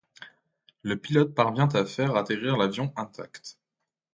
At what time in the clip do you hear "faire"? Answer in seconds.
1.85-2.15